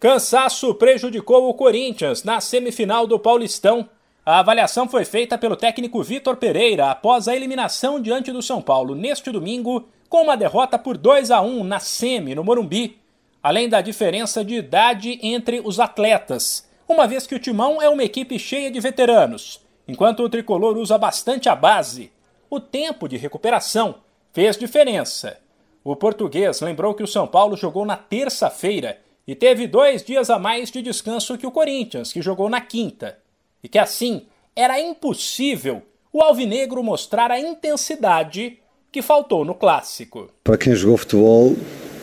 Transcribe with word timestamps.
Cansaço 0.00 0.72
prejudicou 0.74 1.48
o 1.48 1.54
Corinthians 1.54 2.22
na 2.22 2.40
semifinal 2.40 3.04
do 3.04 3.18
Paulistão. 3.18 3.88
A 4.24 4.38
avaliação 4.38 4.88
foi 4.88 5.04
feita 5.04 5.36
pelo 5.36 5.56
técnico 5.56 6.00
Vitor 6.04 6.36
Pereira 6.36 6.88
após 6.88 7.26
a 7.26 7.34
eliminação 7.34 8.00
diante 8.00 8.30
do 8.30 8.40
São 8.40 8.62
Paulo 8.62 8.94
neste 8.94 9.32
domingo, 9.32 9.88
com 10.08 10.22
uma 10.22 10.36
derrota 10.36 10.78
por 10.78 10.96
2 10.96 11.32
a 11.32 11.40
1 11.40 11.64
na 11.64 11.80
semi 11.80 12.32
no 12.32 12.44
Morumbi, 12.44 12.96
além 13.42 13.68
da 13.68 13.80
diferença 13.80 14.44
de 14.44 14.54
idade 14.54 15.18
entre 15.20 15.60
os 15.64 15.80
atletas, 15.80 16.68
uma 16.88 17.08
vez 17.08 17.26
que 17.26 17.34
o 17.34 17.40
Timão 17.40 17.82
é 17.82 17.88
uma 17.88 18.04
equipe 18.04 18.38
cheia 18.38 18.70
de 18.70 18.78
veteranos, 18.78 19.60
enquanto 19.88 20.22
o 20.22 20.28
tricolor 20.28 20.78
usa 20.78 20.96
bastante 20.96 21.48
a 21.48 21.56
base. 21.56 22.12
O 22.48 22.60
tempo 22.60 23.08
de 23.08 23.16
recuperação 23.16 23.96
fez 24.32 24.56
diferença. 24.56 25.40
O 25.82 25.96
português 25.96 26.60
lembrou 26.60 26.94
que 26.94 27.02
o 27.02 27.08
São 27.08 27.26
Paulo 27.26 27.56
jogou 27.56 27.84
na 27.84 27.96
terça-feira 27.96 29.00
e 29.28 29.34
teve 29.34 29.66
dois 29.66 30.02
dias 30.02 30.30
a 30.30 30.38
mais 30.38 30.70
de 30.70 30.80
descanso 30.80 31.36
que 31.36 31.46
o 31.46 31.50
Corinthians, 31.50 32.10
que 32.10 32.22
jogou 32.22 32.48
na 32.48 32.62
quinta. 32.62 33.18
E 33.62 33.68
que 33.68 33.78
assim 33.78 34.22
era 34.56 34.80
impossível 34.80 35.82
o 36.10 36.22
Alvinegro 36.22 36.82
mostrar 36.82 37.30
a 37.30 37.38
intensidade 37.38 38.58
que 38.90 39.02
faltou 39.02 39.44
no 39.44 39.54
clássico. 39.54 40.30
Para 40.42 40.56
quem 40.56 40.74
jogou 40.74 40.96
futebol, 40.96 41.54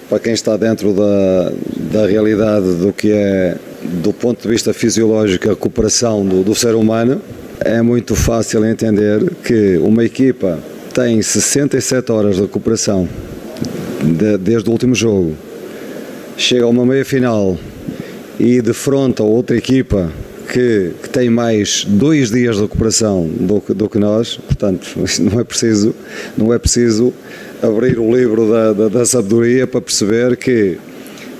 para 0.08 0.20
quem 0.20 0.34
está 0.34 0.55
dentro 0.55 0.94
da, 0.94 1.52
da 1.91 2.05
realidade 2.05 2.76
do 2.76 2.94
que 2.94 3.12
é, 3.12 3.57
do 3.82 4.13
ponto 4.13 4.44
de 4.44 4.48
vista 4.48 4.71
fisiológico, 4.71 5.48
a 5.48 5.54
recuperação 5.54 6.23
do, 6.23 6.44
do 6.44 6.54
ser 6.54 6.76
humano, 6.76 7.20
é 7.60 7.82
muito 7.82 8.16
fácil 8.16 8.63
entender 8.63 9.34
que 9.38 9.77
uma 9.80 10.05
equipa 10.05 10.60
tem 10.94 11.20
67 11.20 12.12
horas 12.12 12.35
de 12.35 12.44
recuperação 12.44 13.10
de, 14.04 14.38
desde 14.38 14.70
o 14.70 14.71
último 14.71 14.94
jogo 14.94 15.35
chega 16.38 16.66
a 16.66 16.67
uma 16.67 16.85
meia 16.85 17.05
final 17.05 17.57
e 18.39 18.62
defronta 18.62 19.23
outra 19.23 19.55
equipa 19.55 20.12
que, 20.52 20.91
que, 21.02 21.09
tem 21.09 21.30
mais 21.30 21.85
dois 21.88 22.29
dias 22.29 22.57
de 22.57 22.62
recuperação 22.63 23.27
do, 23.27 23.63
do, 23.73 23.90
que 23.90 23.98
nós, 23.98 24.37
portanto 24.37 24.87
não 25.20 25.40
é 25.40 25.43
preciso, 25.43 25.95
não 26.37 26.54
é 26.54 26.60
preciso 26.60 27.13
abrir 27.62 27.98
o 27.99 28.15
livro 28.15 28.49
da, 28.49 28.73
da, 28.73 28.87
da 28.90 29.05
sabedoria 29.05 29.65
para 29.65 29.82
perceber 29.82 30.37
que 30.37 30.77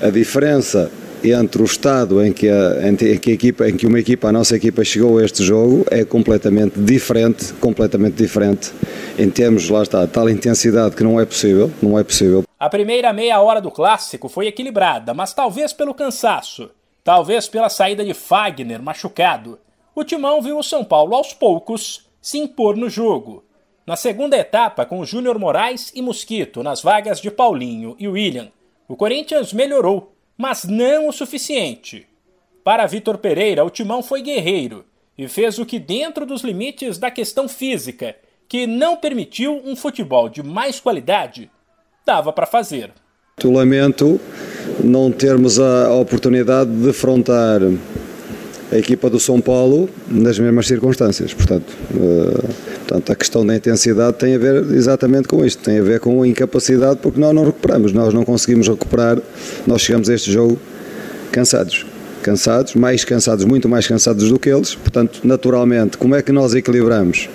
a 0.02 0.10
diferença 0.10 0.90
entre 1.32 1.62
o 1.62 1.64
estado 1.64 2.24
em 2.24 2.32
que, 2.32 2.48
a, 2.48 2.88
em, 2.88 2.96
que 2.96 3.30
a 3.30 3.34
equipa, 3.34 3.68
em 3.68 3.76
que 3.76 3.86
uma 3.86 3.98
equipa, 3.98 4.28
a 4.28 4.32
nossa 4.32 4.56
equipa 4.56 4.84
chegou 4.84 5.18
a 5.18 5.24
este 5.24 5.42
jogo 5.42 5.84
é 5.90 6.04
completamente 6.04 6.78
diferente, 6.78 7.52
completamente 7.54 8.14
diferente 8.14 8.72
em 9.18 9.30
termos, 9.30 9.68
lá 9.68 9.82
está, 9.82 10.06
tal 10.06 10.28
intensidade 10.28 10.94
que 10.94 11.02
não 11.02 11.20
é 11.20 11.24
possível, 11.24 11.70
não 11.82 11.98
é 11.98 12.04
possível. 12.04 12.44
A 12.58 12.68
primeira 12.68 13.12
meia 13.12 13.40
hora 13.40 13.60
do 13.60 13.70
clássico 13.70 14.28
foi 14.28 14.46
equilibrada, 14.46 15.12
mas 15.12 15.32
talvez 15.32 15.72
pelo 15.72 15.94
cansaço, 15.94 16.70
talvez 17.04 17.48
pela 17.48 17.68
saída 17.68 18.04
de 18.04 18.14
Fagner 18.14 18.82
machucado, 18.82 19.58
o 19.94 20.04
Timão 20.04 20.42
viu 20.42 20.58
o 20.58 20.62
São 20.62 20.84
Paulo 20.84 21.14
aos 21.14 21.32
poucos 21.32 22.06
se 22.20 22.38
impor 22.38 22.76
no 22.76 22.90
jogo. 22.90 23.44
Na 23.86 23.94
segunda 23.94 24.36
etapa, 24.36 24.84
com 24.84 25.04
Júnior 25.04 25.38
Moraes 25.38 25.92
e 25.94 26.02
Mosquito 26.02 26.62
nas 26.62 26.82
vagas 26.82 27.20
de 27.20 27.30
Paulinho 27.30 27.94
e 27.98 28.08
William, 28.08 28.48
o 28.88 28.96
Corinthians 28.96 29.52
melhorou, 29.52 30.15
mas 30.36 30.64
não 30.64 31.08
o 31.08 31.12
suficiente. 31.12 32.06
Para 32.62 32.86
Vitor 32.86 33.18
Pereira, 33.18 33.64
o 33.64 33.70
Timão 33.70 34.02
foi 34.02 34.22
guerreiro 34.22 34.84
e 35.16 35.28
fez 35.28 35.58
o 35.58 35.64
que, 35.64 35.78
dentro 35.78 36.26
dos 36.26 36.42
limites 36.42 36.98
da 36.98 37.10
questão 37.10 37.48
física 37.48 38.16
que 38.48 38.66
não 38.66 38.96
permitiu 38.96 39.60
um 39.64 39.74
futebol 39.74 40.28
de 40.28 40.42
mais 40.42 40.78
qualidade, 40.78 41.50
dava 42.04 42.32
para 42.32 42.46
fazer. 42.46 42.92
Eu 43.42 43.50
lamento 43.50 44.20
não 44.82 45.10
termos 45.10 45.58
a 45.58 45.92
oportunidade 45.92 46.70
de 46.70 46.86
defrontar 46.86 47.60
a 48.72 48.76
equipa 48.76 49.08
do 49.10 49.20
São 49.20 49.40
Paulo 49.40 49.88
nas 50.08 50.38
mesmas 50.38 50.66
circunstâncias. 50.66 51.34
Portanto, 51.34 51.76
uh, 51.94 52.75
portanto, 52.86 53.10
a 53.10 53.16
questão 53.16 53.44
da 53.44 53.56
intensidade 53.56 54.16
tem 54.16 54.34
a 54.36 54.38
ver 54.38 54.64
exatamente 54.72 55.26
com 55.26 55.44
isto, 55.44 55.62
tem 55.62 55.78
a 55.78 55.82
ver 55.82 55.98
com 55.98 56.22
a 56.22 56.28
incapacidade, 56.28 57.00
porque 57.02 57.20
nós 57.20 57.34
não 57.34 57.44
recuperamos, 57.44 57.92
nós 57.92 58.14
não 58.14 58.24
conseguimos 58.24 58.68
recuperar, 58.68 59.18
nós 59.66 59.82
chegamos 59.82 60.08
a 60.08 60.14
este 60.14 60.32
jogo 60.32 60.58
cansados. 61.32 61.84
Cansados, 62.22 62.74
mais 62.74 63.04
cansados, 63.04 63.44
muito 63.44 63.68
mais 63.68 63.86
cansados 63.86 64.28
do 64.28 64.38
que 64.38 64.48
eles, 64.48 64.74
portanto, 64.74 65.20
naturalmente, 65.22 65.96
como 65.96 66.14
é 66.14 66.22
que 66.22 66.32
nós 66.32 66.54
equilibramos 66.54 67.28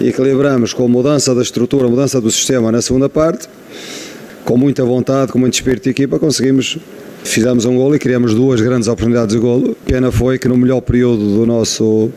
equilibramos 0.00 0.72
com 0.72 0.84
a 0.84 0.88
mudança 0.88 1.34
da 1.34 1.42
estrutura, 1.42 1.86
a 1.86 1.88
mudança 1.88 2.20
do 2.20 2.30
sistema 2.30 2.72
na 2.72 2.82
segunda 2.82 3.08
parte, 3.08 3.48
com 4.44 4.56
muita 4.56 4.84
vontade, 4.84 5.32
com 5.32 5.38
muito 5.38 5.54
espírito 5.54 5.84
de 5.84 5.90
equipa, 5.90 6.18
conseguimos, 6.18 6.78
fizemos 7.22 7.64
um 7.64 7.76
golo 7.76 7.94
e 7.94 7.98
criamos 7.98 8.34
duas 8.34 8.60
grandes 8.60 8.88
oportunidades 8.88 9.34
de 9.34 9.40
golo. 9.40 9.76
Pena 9.86 10.10
foi 10.10 10.38
que 10.38 10.48
no 10.48 10.56
melhor 10.56 10.80
período 10.80 11.36
do 11.36 11.46
nosso 11.46 12.10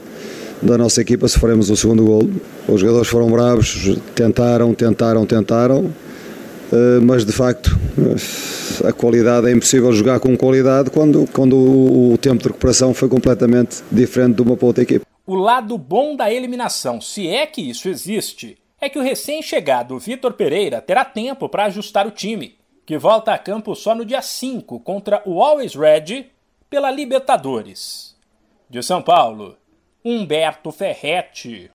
da 0.62 0.78
nossa 0.78 1.02
equipa 1.02 1.28
sofremos 1.28 1.70
o 1.70 1.76
segundo 1.76 2.04
golo. 2.06 2.32
Os 2.68 2.80
jogadores 2.82 3.08
foram 3.08 3.30
bravos, 3.30 3.98
tentaram, 4.16 4.74
tentaram, 4.74 5.26
tentaram, 5.26 5.94
eh, 6.72 7.00
mas 7.02 7.26
de 7.26 7.32
facto 7.32 7.78
a 8.86 8.92
qualidade 8.92 9.48
é 9.48 9.52
impossível 9.52 9.92
jogar 9.94 10.20
com 10.20 10.36
qualidade 10.38 10.90
quando, 10.90 11.28
quando 11.32 11.56
o 11.56 12.18
tempo 12.18 12.42
de 12.44 12.48
recuperação 12.50 12.94
foi 12.94 13.10
completamente 13.10 13.84
diferente 13.92 14.36
de 14.36 14.42
uma 14.42 14.58
para 14.58 14.68
outra 14.68 14.84
equipa. 14.84 15.06
O 15.26 15.36
lado 15.36 15.78
bom 15.78 16.16
da 16.16 16.32
eliminação, 16.32 17.02
se 17.02 17.28
é 17.28 17.46
que 17.46 17.62
isso 17.62 17.90
existe, 17.90 18.58
é 18.80 18.90
que 18.90 19.00
o 19.00 19.04
recém-chegado 19.04 19.98
Vitor 20.00 20.34
Pereira 20.34 20.82
terá 20.82 21.04
tempo 21.04 21.50
para 21.50 21.66
ajustar 21.66 22.08
o 22.08 22.12
time, 22.12 22.56
que 22.86 22.98
volta 22.98 23.34
a 23.34 23.38
campo 23.38 23.76
só 23.76 23.94
no 23.94 24.06
dia 24.06 24.22
5 24.22 24.80
contra 24.80 25.22
o 25.26 25.42
Always 25.44 25.76
Red 25.76 26.28
pela 26.70 26.92
Libertadores. 26.92 28.16
De 28.70 28.82
São 28.84 29.02
Paulo, 29.02 29.56
Humberto 30.08 30.72
Ferretti. 30.72 31.66